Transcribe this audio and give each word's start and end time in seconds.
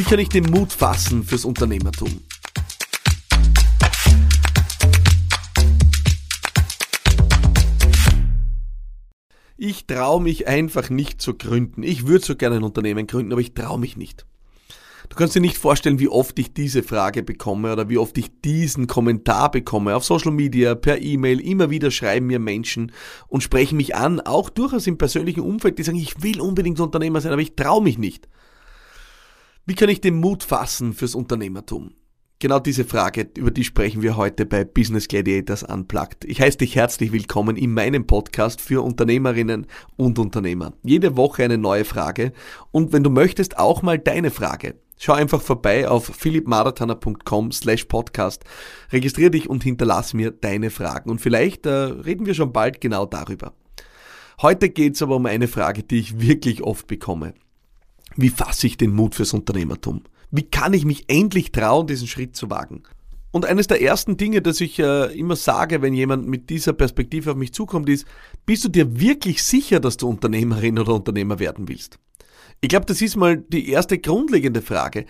Wie 0.00 0.04
kann 0.04 0.18
ich 0.18 0.30
den 0.30 0.44
Mut 0.44 0.72
fassen 0.72 1.24
fürs 1.24 1.44
Unternehmertum? 1.44 2.22
Ich 9.58 9.86
traue 9.86 10.22
mich 10.22 10.48
einfach 10.48 10.88
nicht 10.88 11.20
zu 11.20 11.34
gründen. 11.34 11.82
Ich 11.82 12.06
würde 12.06 12.24
so 12.24 12.34
gerne 12.34 12.56
ein 12.56 12.62
Unternehmen 12.62 13.06
gründen, 13.06 13.30
aber 13.30 13.42
ich 13.42 13.52
traue 13.52 13.78
mich 13.78 13.98
nicht. 13.98 14.24
Du 15.10 15.16
kannst 15.16 15.34
dir 15.34 15.42
nicht 15.42 15.58
vorstellen, 15.58 15.98
wie 15.98 16.08
oft 16.08 16.38
ich 16.38 16.54
diese 16.54 16.82
Frage 16.82 17.22
bekomme 17.22 17.70
oder 17.70 17.90
wie 17.90 17.98
oft 17.98 18.16
ich 18.16 18.30
diesen 18.40 18.86
Kommentar 18.86 19.50
bekomme. 19.50 19.94
Auf 19.94 20.06
Social 20.06 20.32
Media, 20.32 20.74
per 20.76 21.02
E-Mail, 21.02 21.40
immer 21.40 21.68
wieder 21.68 21.90
schreiben 21.90 22.28
mir 22.28 22.38
Menschen 22.38 22.92
und 23.28 23.42
sprechen 23.42 23.76
mich 23.76 23.94
an, 23.94 24.18
auch 24.18 24.48
durchaus 24.48 24.86
im 24.86 24.96
persönlichen 24.96 25.42
Umfeld, 25.42 25.78
die 25.78 25.82
sagen, 25.82 25.98
ich 25.98 26.22
will 26.22 26.40
unbedingt 26.40 26.80
Unternehmer 26.80 27.20
sein, 27.20 27.32
aber 27.32 27.42
ich 27.42 27.54
traue 27.54 27.82
mich 27.82 27.98
nicht. 27.98 28.30
Wie 29.70 29.76
kann 29.76 29.88
ich 29.88 30.00
den 30.00 30.16
Mut 30.16 30.42
fassen 30.42 30.94
fürs 30.94 31.14
Unternehmertum? 31.14 31.92
Genau 32.40 32.58
diese 32.58 32.84
Frage, 32.84 33.28
über 33.38 33.52
die 33.52 33.62
sprechen 33.62 34.02
wir 34.02 34.16
heute 34.16 34.44
bei 34.44 34.64
Business 34.64 35.06
Gladiators 35.06 35.62
Unplugged. 35.62 36.24
Ich 36.24 36.40
heiße 36.40 36.58
dich 36.58 36.74
herzlich 36.74 37.12
willkommen 37.12 37.56
in 37.56 37.72
meinem 37.72 38.04
Podcast 38.04 38.60
für 38.60 38.82
Unternehmerinnen 38.82 39.68
und 39.94 40.18
Unternehmer. 40.18 40.72
Jede 40.82 41.16
Woche 41.16 41.44
eine 41.44 41.56
neue 41.56 41.84
Frage 41.84 42.32
und 42.72 42.92
wenn 42.92 43.04
du 43.04 43.10
möchtest, 43.10 43.60
auch 43.60 43.82
mal 43.82 43.96
deine 43.96 44.32
Frage. 44.32 44.74
Schau 44.98 45.12
einfach 45.12 45.40
vorbei 45.40 45.86
auf 45.86 46.06
philippmarathoner.com 46.06 47.52
slash 47.52 47.84
podcast, 47.84 48.42
registriere 48.90 49.30
dich 49.30 49.48
und 49.48 49.62
hinterlass 49.62 50.14
mir 50.14 50.32
deine 50.32 50.70
Fragen 50.70 51.10
und 51.10 51.20
vielleicht 51.20 51.66
äh, 51.66 51.70
reden 51.70 52.26
wir 52.26 52.34
schon 52.34 52.52
bald 52.52 52.80
genau 52.80 53.06
darüber. 53.06 53.54
Heute 54.42 54.68
geht 54.68 54.96
es 54.96 55.02
aber 55.02 55.14
um 55.14 55.26
eine 55.26 55.46
Frage, 55.46 55.84
die 55.84 56.00
ich 56.00 56.18
wirklich 56.20 56.60
oft 56.60 56.88
bekomme. 56.88 57.34
Wie 58.16 58.28
fasse 58.28 58.66
ich 58.66 58.76
den 58.76 58.92
Mut 58.92 59.14
fürs 59.14 59.32
Unternehmertum? 59.32 60.02
Wie 60.30 60.42
kann 60.42 60.74
ich 60.74 60.84
mich 60.84 61.04
endlich 61.08 61.52
trauen, 61.52 61.86
diesen 61.86 62.06
Schritt 62.06 62.36
zu 62.36 62.50
wagen? 62.50 62.82
Und 63.32 63.44
eines 63.44 63.68
der 63.68 63.80
ersten 63.80 64.16
Dinge, 64.16 64.42
das 64.42 64.60
ich 64.60 64.78
äh, 64.78 65.16
immer 65.16 65.36
sage, 65.36 65.82
wenn 65.82 65.94
jemand 65.94 66.26
mit 66.26 66.50
dieser 66.50 66.72
Perspektive 66.72 67.30
auf 67.30 67.36
mich 67.36 67.52
zukommt, 67.52 67.88
ist, 67.88 68.06
bist 68.44 68.64
du 68.64 68.68
dir 68.68 68.98
wirklich 69.00 69.42
sicher, 69.44 69.78
dass 69.78 69.96
du 69.96 70.08
Unternehmerin 70.08 70.78
oder 70.78 70.94
Unternehmer 70.94 71.38
werden 71.38 71.68
willst? 71.68 71.98
Ich 72.60 72.68
glaube, 72.68 72.86
das 72.86 73.00
ist 73.02 73.16
mal 73.16 73.36
die 73.36 73.68
erste 73.70 73.98
grundlegende 73.98 74.62
Frage 74.62 75.06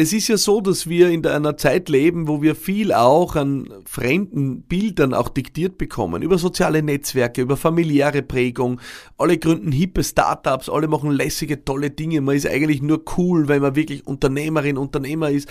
es 0.00 0.12
ist 0.12 0.28
ja 0.28 0.36
so, 0.36 0.60
dass 0.60 0.88
wir 0.88 1.10
in 1.10 1.26
einer 1.26 1.56
Zeit 1.56 1.88
leben, 1.88 2.28
wo 2.28 2.40
wir 2.40 2.54
viel 2.54 2.92
auch 2.92 3.34
an 3.34 3.68
fremden 3.84 4.62
Bildern 4.62 5.12
auch 5.12 5.28
diktiert 5.28 5.76
bekommen. 5.76 6.22
Über 6.22 6.38
soziale 6.38 6.84
Netzwerke, 6.84 7.42
über 7.42 7.56
familiäre 7.56 8.22
Prägung. 8.22 8.80
Alle 9.16 9.38
gründen 9.38 9.72
hippe 9.72 10.04
Startups, 10.04 10.68
alle 10.68 10.86
machen 10.86 11.10
lässige, 11.10 11.64
tolle 11.64 11.90
Dinge. 11.90 12.20
Man 12.20 12.36
ist 12.36 12.46
eigentlich 12.46 12.80
nur 12.80 13.02
cool, 13.16 13.48
wenn 13.48 13.60
man 13.60 13.74
wirklich 13.74 14.06
Unternehmerin, 14.06 14.78
Unternehmer 14.78 15.30
ist. 15.30 15.48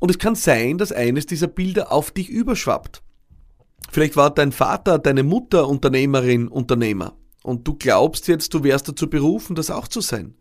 Und 0.00 0.10
es 0.10 0.18
kann 0.18 0.34
sein, 0.34 0.76
dass 0.76 0.90
eines 0.90 1.26
dieser 1.26 1.46
Bilder 1.46 1.92
auf 1.92 2.10
dich 2.10 2.28
überschwappt. 2.30 3.00
Vielleicht 3.92 4.16
war 4.16 4.34
dein 4.34 4.50
Vater, 4.50 4.98
deine 4.98 5.22
Mutter 5.22 5.68
Unternehmerin, 5.68 6.48
Unternehmer. 6.48 7.12
Und 7.44 7.68
du 7.68 7.74
glaubst 7.74 8.26
jetzt, 8.26 8.54
du 8.54 8.64
wärst 8.64 8.88
dazu 8.88 9.08
berufen, 9.08 9.54
das 9.54 9.70
auch 9.70 9.86
zu 9.86 10.00
sein. 10.00 10.34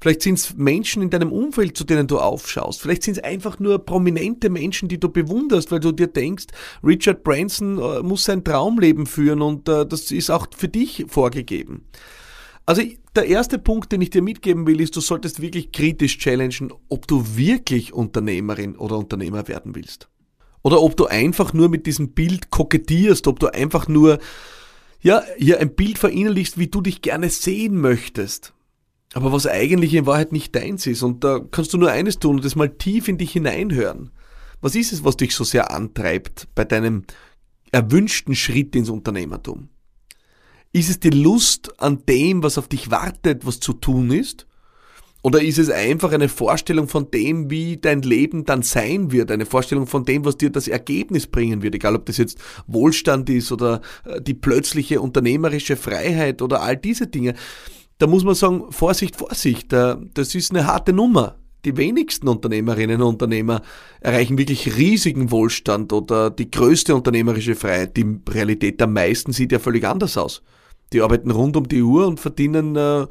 Vielleicht 0.00 0.22
sind 0.22 0.38
es 0.38 0.54
Menschen 0.56 1.02
in 1.02 1.10
deinem 1.10 1.32
Umfeld, 1.32 1.76
zu 1.76 1.84
denen 1.84 2.06
du 2.06 2.18
aufschaust. 2.18 2.82
Vielleicht 2.82 3.02
sind 3.02 3.18
es 3.18 3.24
einfach 3.24 3.58
nur 3.58 3.78
prominente 3.84 4.50
Menschen, 4.50 4.88
die 4.88 4.98
du 4.98 5.08
bewunderst, 5.08 5.70
weil 5.70 5.80
du 5.80 5.92
dir 5.92 6.08
denkst, 6.08 6.46
Richard 6.82 7.24
Branson 7.24 7.78
äh, 7.78 8.02
muss 8.02 8.24
sein 8.24 8.44
Traumleben 8.44 9.06
führen 9.06 9.42
und 9.42 9.68
äh, 9.68 9.86
das 9.86 10.10
ist 10.10 10.30
auch 10.30 10.46
für 10.56 10.68
dich 10.68 11.06
vorgegeben. 11.08 11.86
Also 12.66 12.82
der 13.14 13.26
erste 13.26 13.58
Punkt, 13.58 13.92
den 13.92 14.00
ich 14.00 14.10
dir 14.10 14.22
mitgeben 14.22 14.66
will, 14.66 14.80
ist, 14.80 14.96
du 14.96 15.00
solltest 15.00 15.40
wirklich 15.40 15.70
kritisch 15.70 16.18
challengen, 16.18 16.72
ob 16.88 17.06
du 17.06 17.36
wirklich 17.36 17.92
Unternehmerin 17.92 18.76
oder 18.76 18.96
Unternehmer 18.96 19.46
werden 19.48 19.74
willst. 19.74 20.08
Oder 20.62 20.80
ob 20.80 20.96
du 20.96 21.06
einfach 21.06 21.52
nur 21.52 21.68
mit 21.68 21.86
diesem 21.86 22.12
Bild 22.12 22.50
kokettierst, 22.50 23.26
ob 23.26 23.38
du 23.38 23.48
einfach 23.48 23.86
nur 23.86 24.18
ja, 25.02 25.22
hier 25.36 25.60
ein 25.60 25.74
Bild 25.74 25.98
verinnerlichst, 25.98 26.58
wie 26.58 26.68
du 26.68 26.80
dich 26.80 27.02
gerne 27.02 27.28
sehen 27.28 27.78
möchtest 27.78 28.53
aber 29.14 29.32
was 29.32 29.46
eigentlich 29.46 29.94
in 29.94 30.06
Wahrheit 30.06 30.32
nicht 30.32 30.54
deins 30.54 30.86
ist. 30.86 31.02
Und 31.02 31.22
da 31.24 31.40
kannst 31.50 31.72
du 31.72 31.78
nur 31.78 31.90
eines 31.90 32.18
tun 32.18 32.36
und 32.36 32.44
das 32.44 32.56
mal 32.56 32.68
tief 32.68 33.08
in 33.08 33.16
dich 33.16 33.32
hineinhören. 33.32 34.10
Was 34.60 34.74
ist 34.74 34.92
es, 34.92 35.04
was 35.04 35.16
dich 35.16 35.34
so 35.34 35.44
sehr 35.44 35.70
antreibt 35.70 36.48
bei 36.54 36.64
deinem 36.64 37.04
erwünschten 37.70 38.34
Schritt 38.34 38.74
ins 38.74 38.90
Unternehmertum? 38.90 39.68
Ist 40.72 40.90
es 40.90 40.98
die 40.98 41.10
Lust 41.10 41.80
an 41.80 42.02
dem, 42.08 42.42
was 42.42 42.58
auf 42.58 42.66
dich 42.66 42.90
wartet, 42.90 43.46
was 43.46 43.60
zu 43.60 43.72
tun 43.72 44.10
ist? 44.10 44.46
Oder 45.22 45.40
ist 45.40 45.58
es 45.58 45.70
einfach 45.70 46.12
eine 46.12 46.28
Vorstellung 46.28 46.88
von 46.88 47.10
dem, 47.10 47.50
wie 47.50 47.76
dein 47.76 48.02
Leben 48.02 48.44
dann 48.44 48.62
sein 48.62 49.12
wird? 49.12 49.30
Eine 49.30 49.46
Vorstellung 49.46 49.86
von 49.86 50.04
dem, 50.04 50.24
was 50.24 50.36
dir 50.36 50.50
das 50.50 50.66
Ergebnis 50.66 51.28
bringen 51.28 51.62
wird? 51.62 51.76
Egal, 51.76 51.94
ob 51.94 52.04
das 52.06 52.18
jetzt 52.18 52.38
Wohlstand 52.66 53.30
ist 53.30 53.52
oder 53.52 53.80
äh, 54.04 54.20
die 54.20 54.34
plötzliche 54.34 55.00
unternehmerische 55.00 55.76
Freiheit 55.76 56.42
oder 56.42 56.62
all 56.62 56.76
diese 56.76 57.06
Dinge 57.06 57.34
da 57.98 58.06
muss 58.06 58.24
man 58.24 58.34
sagen, 58.34 58.70
Vorsicht, 58.70 59.16
Vorsicht, 59.16 59.72
das 59.72 60.34
ist 60.34 60.50
eine 60.50 60.66
harte 60.66 60.92
Nummer. 60.92 61.36
Die 61.64 61.76
wenigsten 61.76 62.28
Unternehmerinnen 62.28 63.00
und 63.00 63.14
Unternehmer 63.14 63.62
erreichen 64.00 64.36
wirklich 64.36 64.76
riesigen 64.76 65.30
Wohlstand 65.30 65.92
oder 65.94 66.30
die 66.30 66.50
größte 66.50 66.94
unternehmerische 66.94 67.54
Freiheit. 67.54 67.96
Die 67.96 68.20
Realität 68.28 68.80
der 68.80 68.86
meisten 68.86 69.32
sieht 69.32 69.52
ja 69.52 69.58
völlig 69.58 69.86
anders 69.86 70.18
aus. 70.18 70.42
Die 70.92 71.00
arbeiten 71.00 71.30
rund 71.30 71.56
um 71.56 71.66
die 71.66 71.82
Uhr 71.82 72.06
und 72.06 72.20
verdienen 72.20 72.76
äh, 72.76 73.06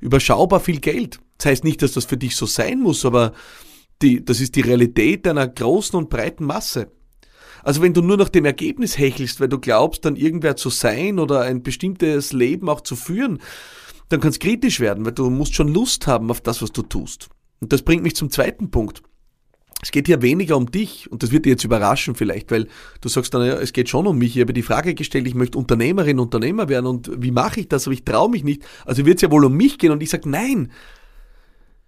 überschaubar 0.00 0.60
viel 0.60 0.78
Geld. 0.78 1.18
Das 1.38 1.46
heißt 1.46 1.64
nicht, 1.64 1.82
dass 1.82 1.92
das 1.92 2.04
für 2.04 2.16
dich 2.16 2.36
so 2.36 2.46
sein 2.46 2.80
muss, 2.80 3.04
aber 3.04 3.32
die, 4.02 4.24
das 4.24 4.40
ist 4.40 4.54
die 4.54 4.60
Realität 4.60 5.26
einer 5.26 5.48
großen 5.48 5.98
und 5.98 6.08
breiten 6.08 6.44
Masse. 6.44 6.92
Also 7.64 7.82
wenn 7.82 7.92
du 7.92 8.00
nur 8.00 8.16
nach 8.16 8.28
dem 8.28 8.44
Ergebnis 8.44 8.96
hechelst, 8.96 9.40
weil 9.40 9.48
du 9.48 9.58
glaubst, 9.58 10.04
dann 10.04 10.14
irgendwer 10.14 10.54
zu 10.54 10.70
sein 10.70 11.18
oder 11.18 11.40
ein 11.40 11.64
bestimmtes 11.64 12.32
Leben 12.32 12.68
auch 12.68 12.82
zu 12.82 12.94
führen, 12.94 13.40
dann 14.08 14.20
kann 14.20 14.30
es 14.30 14.38
kritisch 14.38 14.80
werden, 14.80 15.04
weil 15.04 15.12
du 15.12 15.30
musst 15.30 15.54
schon 15.54 15.68
Lust 15.68 16.06
haben 16.06 16.30
auf 16.30 16.40
das, 16.40 16.62
was 16.62 16.72
du 16.72 16.82
tust. 16.82 17.28
Und 17.60 17.72
das 17.72 17.82
bringt 17.82 18.02
mich 18.02 18.16
zum 18.16 18.30
zweiten 18.30 18.70
Punkt. 18.70 19.02
Es 19.82 19.90
geht 19.90 20.06
hier 20.06 20.22
weniger 20.22 20.56
um 20.56 20.70
dich 20.70 21.10
und 21.12 21.22
das 21.22 21.32
wird 21.32 21.44
dir 21.44 21.50
jetzt 21.50 21.64
überraschen 21.64 22.14
vielleicht, 22.14 22.50
weil 22.50 22.66
du 23.02 23.08
sagst 23.08 23.34
dann, 23.34 23.46
ja, 23.46 23.54
es 23.54 23.74
geht 23.74 23.90
schon 23.90 24.06
um 24.06 24.16
mich. 24.16 24.34
Ich 24.34 24.40
habe 24.40 24.54
die 24.54 24.62
Frage 24.62 24.94
gestellt, 24.94 25.26
ich 25.26 25.34
möchte 25.34 25.58
Unternehmerin, 25.58 26.18
Unternehmer 26.18 26.68
werden 26.68 26.86
und 26.86 27.10
wie 27.22 27.30
mache 27.30 27.60
ich 27.60 27.68
das, 27.68 27.86
aber 27.86 27.92
ich 27.92 28.04
traue 28.04 28.30
mich 28.30 28.42
nicht. 28.42 28.64
Also 28.86 29.04
wird 29.04 29.16
es 29.16 29.22
ja 29.22 29.30
wohl 29.30 29.44
um 29.44 29.52
mich 29.52 29.78
gehen 29.78 29.92
und 29.92 30.02
ich 30.02 30.10
sage, 30.10 30.28
nein. 30.28 30.72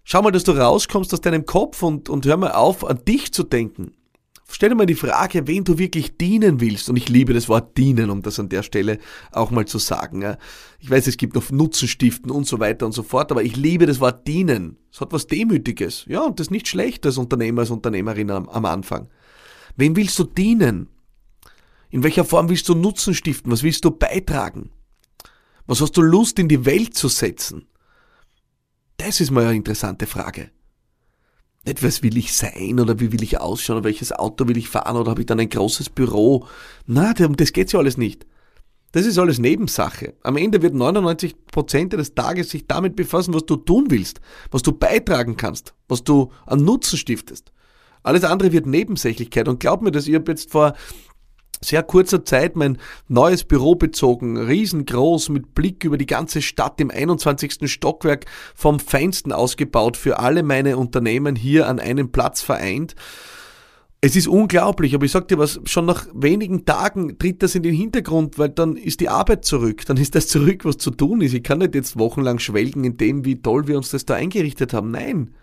Schau 0.05 0.23
mal, 0.23 0.31
dass 0.31 0.45
du 0.45 0.53
rauskommst 0.53 1.13
aus 1.15 1.21
deinem 1.21 1.47
Kopf 1.47 1.83
und, 1.83 2.09
und 2.09 2.27
hör 2.27 2.37
mal 2.37 2.53
auf, 2.53 2.85
an 2.85 3.05
dich 3.07 3.33
zu 3.33 3.43
denken. 3.43 3.93
Stell 4.51 4.71
dir 4.71 4.75
mal 4.77 4.87
die 4.87 4.95
Frage, 4.95 5.47
wen 5.47 5.63
du 5.63 5.79
wirklich 5.79 6.17
dienen 6.17 6.61
willst. 6.61 6.89
Und 6.89 6.97
ich 6.97 7.09
liebe 7.09 7.35
das 7.35 7.49
Wort 7.49 7.77
dienen, 7.77 8.09
um 8.09 8.23
das 8.23 8.41
an 8.41 8.49
der 8.49 8.63
Stelle 8.63 8.99
auch 9.31 9.51
mal 9.51 9.67
zu 9.67 9.79
sagen. 9.79 10.37
Ich 10.81 10.89
weiß, 10.89 11.07
es 11.07 11.19
gibt 11.19 11.35
noch 11.35 11.51
Nutzenstiften 11.51 12.31
und 12.31 12.47
so 12.47 12.59
weiter 12.59 12.87
und 12.87 12.93
so 12.93 13.03
fort, 13.03 13.31
aber 13.31 13.43
ich 13.43 13.57
liebe 13.57 13.85
das 13.85 14.01
Wort 14.01 14.27
dienen. 14.27 14.79
Es 14.91 15.01
hat 15.03 15.13
was 15.13 15.27
Demütiges. 15.27 16.07
Ja, 16.09 16.23
und 16.23 16.41
das 16.41 16.47
ist 16.47 16.51
nicht 16.51 16.67
schlecht 16.67 17.05
als 17.05 17.19
Unternehmer, 17.19 17.61
als 17.61 17.71
Unternehmerin 17.71 18.31
am, 18.31 18.49
am 18.49 18.65
Anfang. 18.65 19.11
Wem 19.77 19.95
willst 19.97 20.19
du 20.19 20.25
dienen? 20.25 20.89
In 21.91 22.03
welcher 22.03 22.25
Form 22.25 22.49
willst 22.49 22.69
du 22.69 22.75
Nutzen 22.75 23.15
stiften? 23.15 23.53
Was 23.53 23.63
willst 23.63 23.85
du 23.85 23.91
beitragen? 23.91 24.71
Was 25.67 25.83
hast 25.83 25.97
du 25.97 26.01
Lust 26.01 26.39
in 26.39 26.49
die 26.49 26.65
Welt 26.65 26.95
zu 26.95 27.09
setzen? 27.09 27.69
Das 28.97 29.21
ist 29.21 29.31
mal 29.31 29.45
eine 29.45 29.57
interessante 29.57 30.07
Frage. 30.07 30.51
Nicht, 31.67 31.83
was 31.83 32.03
will 32.03 32.17
ich 32.17 32.33
sein 32.33 32.81
oder 32.81 33.01
wie 33.01 33.13
will 33.13 33.23
ich 33.23 33.41
ausschauen 33.41 33.79
oder 33.79 33.85
welches 33.85 34.13
Auto 34.13 34.49
will 34.49 34.57
ich 34.57 34.69
fahren 34.69 34.97
oder 34.97 35.11
habe 35.11 35.21
ich 35.21 35.27
dann 35.27 35.41
ein 35.41 35.49
großes 35.49 35.91
Büro. 35.91 36.47
Na, 36.87 37.13
um 37.21 37.37
das 37.37 37.53
geht's 37.53 37.73
ja 37.73 37.79
alles 37.79 37.97
nicht. 37.97 38.27
Das 38.93 39.05
ist 39.05 39.19
alles 39.19 39.39
Nebensache. 39.39 40.15
Am 40.23 40.39
Ende 40.39 40.63
wird 40.63 40.75
99 40.75 41.35
Prozent 41.53 41.93
des 41.93 42.15
Tages 42.15 42.51
sich 42.51 42.67
damit 42.67 42.97
befassen, 42.97 43.35
was 43.35 43.45
du 43.45 43.57
tun 43.57 43.87
willst, 43.91 44.21
was 44.51 44.63
du 44.63 44.73
beitragen 44.73 45.37
kannst, 45.37 45.75
was 45.89 46.05
du 46.05 46.33
an 46.47 46.65
Nutzen 46.65 46.97
stiftest. 46.97 47.53
Alles 48.03 48.25
andere 48.25 48.53
wird 48.53 48.67
Nebensächlichkeit. 48.67 49.49
Und 49.49 49.61
glaub 49.61 49.83
mir, 49.83 49.91
dass 49.91 50.07
ich 50.07 50.15
habe 50.15 50.31
jetzt 50.31 50.51
vor 50.51 50.75
sehr 51.61 51.83
kurzer 51.83 52.25
Zeit 52.25 52.57
mein 52.57 52.79
neues 53.09 53.45
Büro 53.45 53.75
bezogen, 53.75 54.37
riesengroß 54.37 55.29
mit 55.31 55.55
Blick 55.55 55.85
über 55.85 55.99
die 55.99 56.07
ganze 56.07 56.43
Stadt 56.43 56.81
im 56.81 56.91
21. 56.91 57.71
Stockwerk 57.71 58.27
vom 58.55 58.81
Feinsten 58.81 59.33
ausgebaut, 59.33 59.97
für 59.97 60.19
alle 60.19 60.43
meine 60.43 60.77
Unternehmen 60.77 61.37
hier 61.37 61.67
an 61.67 61.81
einem 61.81 62.11
Platz 62.11 62.43
vereint. 62.43 62.95
Es 64.01 64.15
ist 64.15 64.29
unglaublich, 64.29 64.95
aber 64.95 65.07
ich 65.07 65.11
sag 65.11 65.27
dir 65.27 65.39
was, 65.39 65.61
schon 65.65 65.85
nach 65.85 66.07
wenigen 66.15 66.65
Tagen 66.65 67.19
tritt 67.19 67.43
das 67.43 67.57
in 67.57 67.65
den 67.65 67.75
Hintergrund, 67.75 68.39
weil 68.39 68.51
dann 68.51 68.77
ist 68.77 69.01
die 69.01 69.09
Arbeit 69.09 69.45
zurück, 69.45 69.85
dann 69.87 69.97
ist 69.97 70.15
das 70.15 70.29
zurück, 70.29 70.65
was 70.65 70.79
zu 70.79 70.93
tun 70.93 71.21
ist. 71.21 71.35
Ich 71.35 71.43
kann 71.43 71.59
nicht 71.59 71.75
jetzt 71.75 71.99
wochenlang 71.99 72.39
schwelgen 72.39 72.85
in 72.85 72.97
dem, 72.97 73.25
wie 73.25 73.43
toll 73.43 73.67
wir 73.67 73.77
uns 73.77 73.91
das 73.91 74.07
da 74.07 74.15
eingerichtet 74.15 74.73
haben. 74.73 74.93
Nein. 74.93 75.35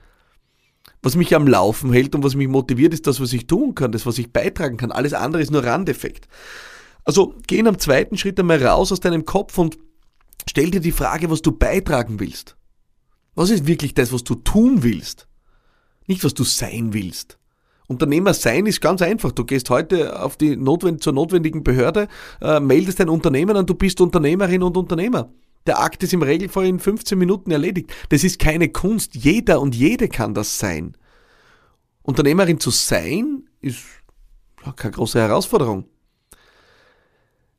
Was 1.05 1.15
mich 1.15 1.35
am 1.35 1.47
Laufen 1.47 1.93
hält 1.93 2.15
und 2.15 2.23
was 2.23 2.35
mich 2.35 2.47
motiviert, 2.47 2.91
ist 2.93 3.05
das, 3.05 3.21
was 3.21 3.31
ich 3.31 3.45
tun 3.45 3.75
kann, 3.75 3.91
das, 3.91 4.05
was 4.05 4.17
ich 4.17 4.33
beitragen 4.33 4.77
kann. 4.77 4.91
Alles 4.91 5.13
andere 5.13 5.41
ist 5.41 5.51
nur 5.51 5.63
Randeffekt. 5.63 6.27
Also 7.03 7.35
geh 7.45 7.61
am 7.61 7.77
zweiten 7.77 8.17
Schritt 8.17 8.39
einmal 8.39 8.63
raus 8.65 8.91
aus 8.91 9.01
deinem 9.01 9.23
Kopf 9.23 9.57
und 9.59 9.77
stell 10.49 10.71
dir 10.71 10.81
die 10.81 10.91
Frage, 10.91 11.29
was 11.29 11.43
du 11.43 11.51
beitragen 11.51 12.19
willst. 12.19 12.55
Was 13.35 13.51
ist 13.51 13.67
wirklich 13.67 13.93
das, 13.93 14.11
was 14.11 14.23
du 14.23 14.33
tun 14.33 14.81
willst? 14.81 15.27
nicht 16.07 16.23
was 16.23 16.33
du 16.33 16.43
sein 16.43 16.93
willst. 16.93 17.37
Unternehmer 17.87 18.33
sein 18.33 18.65
ist 18.65 18.81
ganz 18.81 19.01
einfach. 19.01 19.31
Du 19.31 19.45
gehst 19.45 19.69
heute 19.69 20.21
auf 20.21 20.37
die 20.37 20.55
notwend 20.55 21.03
zur 21.03 21.13
notwendigen 21.13 21.63
Behörde, 21.63 22.07
äh, 22.41 22.59
meldest 22.59 22.99
dein 22.99 23.09
Unternehmen 23.09 23.55
an, 23.55 23.65
du 23.65 23.75
bist 23.75 24.01
Unternehmerin 24.01 24.63
und 24.63 24.75
Unternehmer. 24.75 25.31
Der 25.65 25.79
Akt 25.79 26.03
ist 26.03 26.13
im 26.13 26.21
Regelfall 26.21 26.67
in 26.67 26.79
15 26.79 27.17
Minuten 27.17 27.51
erledigt. 27.51 27.93
Das 28.09 28.23
ist 28.23 28.37
keine 28.37 28.69
Kunst. 28.69 29.15
Jeder 29.15 29.61
und 29.61 29.75
jede 29.75 30.07
kann 30.07 30.33
das 30.33 30.59
sein. 30.59 30.95
Unternehmerin 32.03 32.59
zu 32.59 32.69
sein 32.69 33.49
ist 33.61 33.79
keine 34.75 34.91
große 34.91 35.19
Herausforderung. 35.19 35.85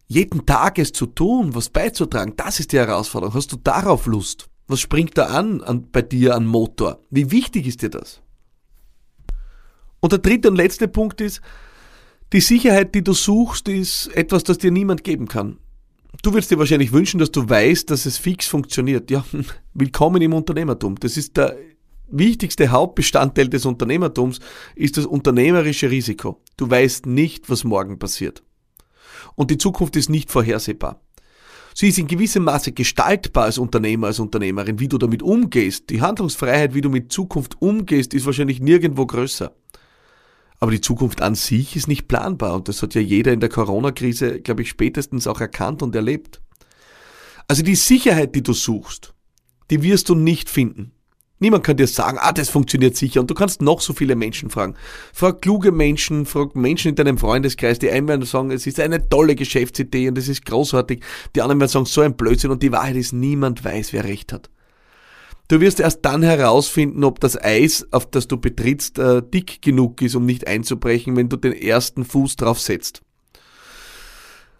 Jeden 0.07 0.47
Tag 0.47 0.79
es 0.79 0.93
zu 0.93 1.07
tun, 1.07 1.55
was 1.55 1.69
beizutragen, 1.69 2.35
das 2.37 2.61
ist 2.61 2.71
die 2.73 2.79
Herausforderung. 2.79 3.35
Hast 3.35 3.51
du 3.51 3.57
darauf 3.57 4.07
Lust? 4.07 4.49
Was 4.69 4.81
springt 4.81 5.19
da 5.19 5.27
an, 5.27 5.63
an 5.63 5.91
bei 5.91 6.03
dir 6.03 6.37
an 6.37 6.47
Motor? 6.47 7.01
Wie 7.11 7.31
wichtig 7.33 7.67
ist 7.67 7.83
dir 7.83 7.91
das? 7.91 8.21
Und 10.01 10.13
der 10.13 10.21
dritte 10.21 10.49
und 10.49 10.57
letzte 10.57 10.87
Punkt 10.87 11.21
ist, 11.21 11.41
die 12.33 12.41
Sicherheit, 12.41 12.95
die 12.95 13.03
du 13.03 13.13
suchst, 13.13 13.69
ist 13.69 14.09
etwas, 14.15 14.45
das 14.45 14.59
dir 14.59 14.71
niemand 14.71 15.03
geben 15.03 15.27
kann. 15.27 15.59
Du 16.23 16.33
würdest 16.33 16.51
dir 16.51 16.59
wahrscheinlich 16.59 16.93
wünschen, 16.93 17.19
dass 17.19 17.31
du 17.31 17.49
weißt, 17.49 17.91
dass 17.91 18.07
es 18.07 18.19
fix 18.19 18.47
funktioniert. 18.47 19.11
Ja, 19.11 19.25
willkommen 19.75 20.23
im 20.23 20.33
Unternehmertum. 20.33 20.97
Das 20.99 21.17
ist 21.17 21.37
der 21.37 21.57
wichtigste 22.09 22.69
Hauptbestandteil 22.69 23.49
des 23.49 23.67
Unternehmertums, 23.67 24.41
ist 24.75 24.97
das 24.97 25.07
unternehmerische 25.07 25.91
Risiko. 25.91 26.41
Du 26.57 26.71
weißt 26.71 27.07
nicht, 27.07 27.51
was 27.51 27.65
morgen 27.65 27.99
passiert. 27.99 28.43
Und 29.35 29.51
die 29.51 29.59
Zukunft 29.59 29.97
ist 29.97 30.09
nicht 30.09 30.31
vorhersehbar. 30.31 31.01
Sie 31.75 31.89
ist 31.89 31.99
in 31.99 32.07
gewissem 32.07 32.45
Maße 32.45 32.73
gestaltbar 32.73 33.45
als 33.45 33.59
Unternehmer, 33.59 34.07
als 34.07 34.19
Unternehmerin, 34.19 34.81
wie 34.81 34.89
du 34.89 34.97
damit 34.97 35.23
umgehst. 35.23 35.91
Die 35.91 36.01
Handlungsfreiheit, 36.01 36.73
wie 36.73 36.81
du 36.81 36.89
mit 36.89 37.13
Zukunft 37.13 37.61
umgehst, 37.61 38.15
ist 38.15 38.25
wahrscheinlich 38.25 38.61
nirgendwo 38.61 39.05
größer. 39.05 39.55
Aber 40.59 40.71
die 40.71 40.81
Zukunft 40.81 41.21
an 41.23 41.35
sich 41.35 41.77
ist 41.77 41.89
nicht 41.89 42.09
planbar 42.09 42.55
und 42.55 42.69
das 42.69 42.83
hat 42.83 42.95
ja 42.95 43.01
jeder 43.01 43.33
in 43.33 43.41
der 43.41 43.49
Corona-Krise, 43.49 44.41
glaube 44.41 44.63
ich, 44.63 44.69
spätestens 44.69 45.27
auch 45.27 45.41
erkannt 45.41 45.83
und 45.83 45.95
erlebt. 45.95 46.41
Also 47.49 47.63
die 47.63 47.75
Sicherheit, 47.77 48.35
die 48.35 48.43
du 48.43 48.53
suchst, 48.53 49.15
die 49.71 49.83
wirst 49.83 50.09
du 50.09 50.15
nicht 50.15 50.49
finden. 50.49 50.93
Niemand 51.39 51.65
kann 51.65 51.77
dir 51.77 51.87
sagen, 51.87 52.17
ah, 52.19 52.33
das 52.33 52.49
funktioniert 52.49 52.97
sicher. 52.97 53.21
Und 53.21 53.31
du 53.31 53.35
kannst 53.35 53.61
noch 53.61 53.83
so 53.83 53.93
viele 53.93 54.17
Menschen 54.17 54.49
fragen. 54.49 54.75
Frag 55.13 55.43
kluge 55.43 55.71
Menschen, 55.71 56.25
frag 56.25 56.57
Menschen 56.57 56.91
in 56.91 56.95
deinem 56.95 57.19
Freundeskreis, 57.19 57.79
die 57.79 57.91
einen 57.91 58.09
werden 58.09 58.25
sagen, 58.25 58.51
es 58.51 58.67
ist 58.67 58.81
eine 58.81 59.07
tolle 59.07 59.35
Geschäftsidee 59.35 60.09
und 60.09 60.17
es 60.17 60.29
ist 60.29 60.47
großartig. 60.47 61.03
Die 61.35 61.43
anderen 61.43 61.61
werden 61.61 61.71
sagen, 61.71 61.85
so 61.85 62.01
ein 62.01 62.17
Blödsinn. 62.17 62.51
Und 62.51 62.63
die 62.63 62.73
Wahrheit 62.73 62.97
ist, 62.97 63.13
niemand 63.13 63.65
weiß, 63.65 63.93
wer 63.93 64.05
recht 64.05 64.33
hat. 64.33 64.49
Du 65.49 65.61
wirst 65.61 65.79
erst 65.79 66.05
dann 66.05 66.23
herausfinden, 66.23 67.05
ob 67.05 67.21
das 67.21 67.41
Eis, 67.41 67.87
auf 67.93 68.11
das 68.11 68.27
du 68.27 68.37
betrittst, 68.37 68.99
äh, 68.99 69.23
dick 69.23 69.63
genug 69.63 70.03
ist, 70.03 70.17
um 70.17 70.27
nicht 70.27 70.47
einzubrechen, 70.49 71.15
wenn 71.17 71.29
du 71.29 71.37
den 71.37 71.53
ersten 71.53 72.05
Fuß 72.05 72.35
drauf 72.37 72.61
setzt. 72.61 73.03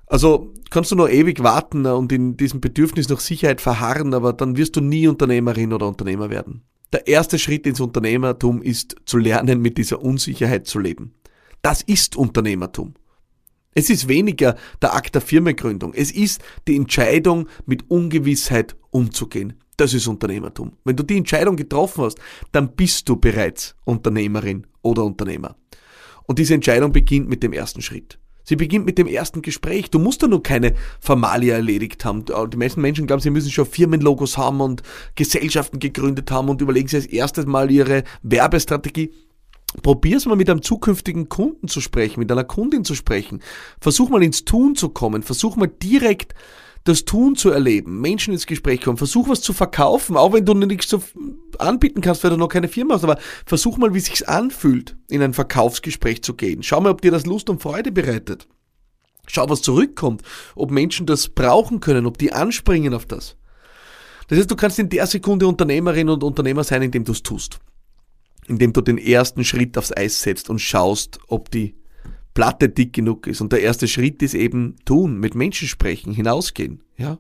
Also 0.07 0.53
kannst 0.71 0.93
du 0.93 0.97
noch 0.97 1.09
ewig 1.09 1.43
warten 1.43 1.85
äh, 1.85 1.91
und 1.91 2.13
in 2.13 2.37
diesem 2.37 2.61
Bedürfnis 2.61 3.09
nach 3.09 3.19
Sicherheit 3.19 3.61
verharren, 3.61 4.15
aber 4.15 4.33
dann 4.33 4.57
wirst 4.57 4.77
du 4.77 4.81
nie 4.81 5.09
Unternehmerin 5.09 5.73
oder 5.73 5.89
Unternehmer 5.89 6.31
werden. 6.31 6.63
Der 6.93 7.09
erste 7.09 7.41
Schritt 7.41 7.67
ins 7.67 7.81
Unternehmertum 7.81 8.63
ist 8.63 8.95
zu 9.07 9.19
lernen, 9.19 9.61
mit 9.61 9.79
dieser 9.79 10.01
Unsicherheit 10.03 10.69
zu 10.69 10.79
leben. 10.79 11.15
Das 11.63 11.83
ist 11.83 12.15
Unternehmertum. 12.15 12.95
Es 13.75 13.91
ist 13.91 14.07
weniger 14.07 14.57
der 14.81 14.95
Akt 14.95 15.17
der 15.17 15.21
Firmengründung. 15.21 15.93
Es 15.95 16.13
ist 16.13 16.41
die 16.69 16.77
Entscheidung, 16.77 17.49
mit 17.67 17.91
Ungewissheit 17.91 18.77
umzugehen. 18.91 19.55
Das 19.77 19.93
ist 19.93 20.07
Unternehmertum. 20.07 20.73
Wenn 20.85 20.97
du 20.97 21.03
die 21.03 21.19
Entscheidung 21.19 21.57
getroffen 21.57 22.05
hast, 22.05 22.19
dann 22.53 22.75
bist 22.75 23.09
du 23.09 23.17
bereits 23.17 23.75
Unternehmerin 23.85 24.67
oder 24.83 25.05
Unternehmer. 25.05 25.57
Und 26.27 26.39
diese 26.39 26.55
Entscheidung 26.55 26.93
beginnt 26.93 27.29
mit 27.29 27.43
dem 27.43 27.53
ersten 27.53 27.83
Schritt. 27.83 28.19
Sie 28.49 28.57
beginnt 28.57 28.87
mit 28.87 28.97
dem 28.97 29.09
ersten 29.09 29.43
Gespräch. 29.43 29.91
Du 29.91 29.99
musst 29.99 30.23
da 30.23 30.29
nur 30.29 30.43
keine 30.43 30.75
Formalia 31.01 31.57
erledigt 31.57 32.05
haben. 32.05 32.25
Die 32.25 32.57
meisten 32.57 32.81
Menschen 32.81 33.09
glauben, 33.09 33.21
sie 33.21 33.31
müssen 33.31 33.51
schon 33.51 33.67
Firmenlogos 33.67 34.39
haben 34.39 34.61
und 34.61 34.83
Gesellschaften 35.17 35.81
gegründet 35.81 36.31
haben 36.31 36.49
und 36.49 36.61
überlegen 36.61 36.87
sich 36.87 37.03
als 37.03 37.13
erstes 37.13 37.47
mal 37.47 37.71
ihre 37.71 38.05
Werbestrategie. 38.23 39.13
Probier 39.83 40.17
es 40.17 40.27
mal 40.27 40.37
mit 40.37 40.49
einem 40.49 40.63
zukünftigen 40.63 41.29
Kunden 41.29 41.67
zu 41.67 41.81
sprechen, 41.81 42.21
mit 42.21 42.31
einer 42.31 42.45
Kundin 42.45 42.85
zu 42.85 42.95
sprechen. 42.95 43.43
Versuch 43.81 44.11
mal 44.11 44.23
ins 44.23 44.45
Tun 44.45 44.77
zu 44.77 44.91
kommen. 44.91 45.25
Versuch 45.25 45.57
mal 45.57 45.67
direkt 45.67 46.35
das 46.87 47.05
Tun 47.05 47.35
zu 47.37 47.51
erleben, 47.51 48.01
Menschen 48.01 48.33
ins 48.33 48.47
Gespräch 48.47 48.81
kommen, 48.81 48.97
versuch 48.97 49.29
was 49.29 49.41
zu 49.41 49.53
verkaufen, 49.53 50.17
auch 50.17 50.33
wenn 50.33 50.45
du 50.45 50.55
nichts 50.55 50.89
so 50.89 51.03
anbieten 51.59 52.01
kannst, 52.01 52.23
weil 52.23 52.31
du 52.31 52.37
noch 52.37 52.49
keine 52.49 52.69
Firma 52.69 52.95
hast, 52.95 53.05
aber 53.05 53.19
versuch 53.45 53.77
mal, 53.77 53.93
wie 53.93 54.01
sich's 54.01 54.23
anfühlt, 54.23 54.97
in 55.09 55.21
ein 55.21 55.35
Verkaufsgespräch 55.35 56.23
zu 56.23 56.35
gehen. 56.35 56.63
Schau 56.63 56.81
mal, 56.81 56.91
ob 56.91 57.01
dir 57.01 57.11
das 57.11 57.27
Lust 57.27 57.51
und 57.51 57.61
Freude 57.61 57.91
bereitet. 57.91 58.47
Schau, 59.27 59.49
was 59.49 59.63
zurückkommt, 59.63 60.23
ob 60.55 60.71
Menschen 60.71 61.07
das 61.07 61.29
brauchen 61.29 61.81
können, 61.81 62.07
ob 62.07 62.19
die 62.19 62.33
anspringen 62.33 62.95
auf 62.95 63.07
das. 63.07 63.37
Das 64.29 64.39
heißt, 64.39 64.51
du 64.51 64.57
kannst 64.57 64.79
in 64.79 64.89
der 64.89 65.07
Sekunde 65.07 65.47
Unternehmerin 65.47 66.09
und 66.09 66.23
Unternehmer 66.23 66.63
sein, 66.63 66.83
indem 66.83 67.05
du 67.05 67.13
es 67.13 67.23
tust. 67.23 67.59
Indem 68.47 68.73
du 68.73 68.81
den 68.81 68.99
ersten 68.99 69.45
Schritt 69.45 69.77
aufs 69.77 69.97
Eis 69.97 70.23
setzt 70.23 70.51
und 70.51 70.61
schaust, 70.61 71.19
ob 71.27 71.51
die 71.51 71.75
Platte 72.37 72.69
dick 72.69 72.93
genug 72.93 73.27
ist. 73.27 73.41
Und 73.41 73.53
der 73.53 73.63
erste 73.63 73.89
Schritt 73.89 74.23
ist 74.23 74.35
eben 74.35 74.77
tun, 74.85 75.19
mit 75.19 75.35
Menschen 75.35 75.67
sprechen, 75.67 76.13
hinausgehen, 76.13 76.83
ja. 76.99 77.19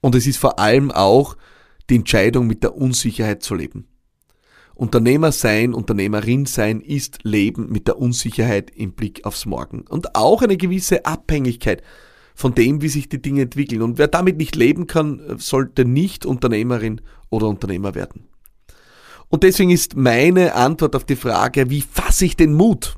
Und 0.00 0.14
es 0.14 0.28
ist 0.28 0.36
vor 0.36 0.60
allem 0.60 0.92
auch 0.92 1.36
die 1.90 1.96
Entscheidung, 1.96 2.46
mit 2.46 2.62
der 2.62 2.76
Unsicherheit 2.76 3.42
zu 3.42 3.56
leben. 3.56 3.88
Unternehmer 4.76 5.32
sein, 5.32 5.74
Unternehmerin 5.74 6.46
sein 6.46 6.80
ist 6.80 7.24
Leben 7.24 7.72
mit 7.72 7.88
der 7.88 7.98
Unsicherheit 7.98 8.70
im 8.70 8.92
Blick 8.92 9.26
aufs 9.26 9.46
Morgen. 9.46 9.82
Und 9.88 10.14
auch 10.14 10.42
eine 10.42 10.56
gewisse 10.56 11.04
Abhängigkeit 11.06 11.82
von 12.36 12.54
dem, 12.54 12.82
wie 12.82 12.88
sich 12.90 13.08
die 13.08 13.20
Dinge 13.20 13.42
entwickeln. 13.42 13.82
Und 13.82 13.98
wer 13.98 14.08
damit 14.08 14.36
nicht 14.36 14.54
leben 14.54 14.86
kann, 14.86 15.38
sollte 15.38 15.84
nicht 15.84 16.24
Unternehmerin 16.24 17.00
oder 17.30 17.48
Unternehmer 17.48 17.96
werden. 17.96 18.28
Und 19.28 19.42
deswegen 19.42 19.70
ist 19.70 19.96
meine 19.96 20.54
Antwort 20.54 20.94
auf 20.94 21.04
die 21.04 21.16
Frage, 21.16 21.68
wie 21.68 21.80
fasse 21.82 22.26
ich 22.26 22.36
den 22.36 22.54
Mut? 22.54 22.96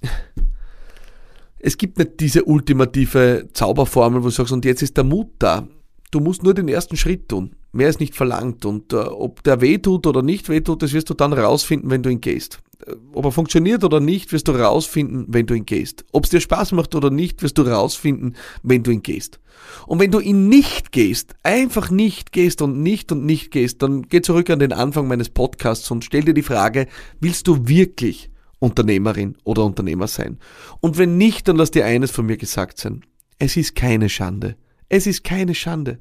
es 1.58 1.76
gibt 1.76 1.98
nicht 1.98 2.20
diese 2.20 2.44
ultimative 2.44 3.48
Zauberformel, 3.52 4.22
wo 4.22 4.26
du 4.26 4.30
sagst, 4.30 4.52
und 4.52 4.64
jetzt 4.64 4.82
ist 4.82 4.96
der 4.96 5.04
Mut 5.04 5.28
da. 5.38 5.66
Du 6.10 6.20
musst 6.20 6.42
nur 6.42 6.52
den 6.52 6.68
ersten 6.68 6.96
Schritt 6.96 7.28
tun. 7.28 7.56
Mehr 7.72 7.88
ist 7.88 8.00
nicht 8.00 8.14
verlangt. 8.14 8.66
Und 8.66 8.92
äh, 8.92 8.96
ob 8.96 9.42
der 9.44 9.62
weh 9.62 9.78
tut 9.78 10.06
oder 10.06 10.22
nicht 10.22 10.50
weh 10.50 10.60
tut, 10.60 10.82
das 10.82 10.92
wirst 10.92 11.08
du 11.08 11.14
dann 11.14 11.32
rausfinden, 11.32 11.90
wenn 11.90 12.02
du 12.02 12.10
ihn 12.10 12.20
gehst. 12.20 12.58
Äh, 12.86 12.92
ob 13.14 13.24
er 13.24 13.32
funktioniert 13.32 13.82
oder 13.82 13.98
nicht, 13.98 14.30
wirst 14.30 14.48
du 14.48 14.52
rausfinden, 14.52 15.24
wenn 15.28 15.46
du 15.46 15.54
ihn 15.54 15.64
gehst. 15.64 16.04
Ob 16.12 16.24
es 16.24 16.30
dir 16.30 16.40
Spaß 16.40 16.72
macht 16.72 16.94
oder 16.94 17.08
nicht, 17.08 17.42
wirst 17.42 17.56
du 17.56 17.62
rausfinden, 17.62 18.36
wenn 18.62 18.82
du 18.82 18.90
ihn 18.90 19.02
gehst. 19.02 19.40
Und 19.86 20.00
wenn 20.00 20.10
du 20.10 20.20
ihn 20.20 20.48
nicht 20.48 20.92
gehst, 20.92 21.34
einfach 21.42 21.90
nicht 21.90 22.32
gehst 22.32 22.60
und 22.60 22.82
nicht 22.82 23.10
und 23.10 23.24
nicht 23.24 23.50
gehst, 23.50 23.80
dann 23.80 24.02
geh 24.02 24.20
zurück 24.20 24.50
an 24.50 24.58
den 24.58 24.72
Anfang 24.72 25.08
meines 25.08 25.30
Podcasts 25.30 25.90
und 25.90 26.04
stell 26.04 26.24
dir 26.24 26.34
die 26.34 26.42
Frage, 26.42 26.88
willst 27.20 27.48
du 27.48 27.68
wirklich 27.68 28.31
Unternehmerin 28.62 29.36
oder 29.42 29.64
Unternehmer 29.64 30.06
sein. 30.06 30.38
Und 30.80 30.96
wenn 30.96 31.18
nicht, 31.18 31.48
dann 31.48 31.56
lass 31.56 31.72
dir 31.72 31.84
eines 31.84 32.12
von 32.12 32.26
mir 32.26 32.36
gesagt 32.36 32.78
sein. 32.78 33.04
Es 33.38 33.56
ist 33.56 33.74
keine 33.74 34.08
Schande. 34.08 34.56
Es 34.88 35.08
ist 35.08 35.24
keine 35.24 35.54
Schande. 35.54 35.98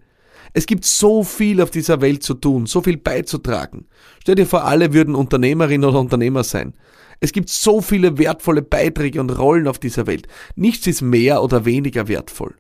Es 0.54 0.68
gibt 0.68 0.86
so 0.86 1.24
viel 1.24 1.60
auf 1.62 1.72
dieser 1.72 2.02
Welt 2.02 2.22
zu 2.22 2.36
tun, 2.36 2.68
so 2.68 2.82
viel 2.82 2.98
beizutragen. 2.98 3.88
Stell 4.22 4.36
dir 4.36 4.46
vor, 4.46 4.66
alle 4.66 4.94
würden 4.94 5.16
Unternehmerin 5.16 5.84
oder 5.84 6.00
Unternehmer 6.00 6.44
sein. 6.44 6.74
Es 7.20 7.32
gibt 7.32 7.50
so 7.50 7.82
viele 7.82 8.20
wertvolle 8.20 8.62
Beiträge 8.62 9.20
und 9.22 9.32
Rollen 9.32 9.68
auf 9.68 9.80
dieser 9.80 10.06
Welt. 10.06 10.28
Nichts 10.56 10.86
ist 10.86 11.02
mehr 11.02 11.42
oder 11.42 11.66
weniger 11.66 12.08
wertvoll. 12.08 12.56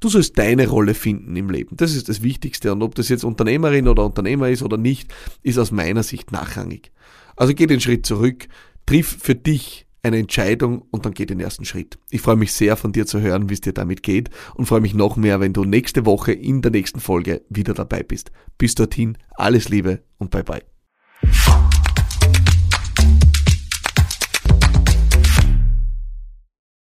Du 0.00 0.10
sollst 0.10 0.38
deine 0.38 0.68
Rolle 0.68 0.94
finden 0.94 1.34
im 1.36 1.48
Leben. 1.48 1.76
Das 1.76 1.94
ist 1.94 2.08
das 2.08 2.22
Wichtigste. 2.22 2.72
Und 2.72 2.82
ob 2.82 2.94
das 2.94 3.08
jetzt 3.08 3.24
Unternehmerin 3.24 3.88
oder 3.88 4.04
Unternehmer 4.04 4.50
ist 4.50 4.62
oder 4.62 4.76
nicht, 4.76 5.12
ist 5.42 5.58
aus 5.58 5.70
meiner 5.70 6.02
Sicht 6.02 6.32
nachrangig. 6.32 6.92
Also 7.38 7.54
geh 7.54 7.66
den 7.66 7.80
Schritt 7.80 8.04
zurück, 8.04 8.48
triff 8.88 9.18
für 9.20 9.34
dich 9.34 9.86
eine 10.02 10.16
Entscheidung 10.16 10.80
und 10.90 11.04
dann 11.04 11.12
geh 11.12 11.26
den 11.26 11.40
ersten 11.40 11.66
Schritt. 11.66 11.98
Ich 12.08 12.22
freue 12.22 12.36
mich 12.36 12.54
sehr 12.54 12.74
von 12.74 12.92
dir 12.92 13.04
zu 13.04 13.20
hören, 13.20 13.50
wie 13.50 13.54
es 13.54 13.60
dir 13.60 13.74
damit 13.74 14.02
geht 14.02 14.30
und 14.54 14.64
freue 14.64 14.80
mich 14.80 14.94
noch 14.94 15.16
mehr, 15.16 15.40
wenn 15.40 15.52
du 15.52 15.66
nächste 15.66 16.06
Woche 16.06 16.32
in 16.32 16.62
der 16.62 16.70
nächsten 16.70 16.98
Folge 16.98 17.42
wieder 17.50 17.74
dabei 17.74 18.02
bist. 18.02 18.30
Bis 18.56 18.74
dorthin, 18.74 19.18
alles 19.34 19.68
Liebe 19.68 20.02
und 20.16 20.30
bye 20.30 20.42
bye. 20.42 20.62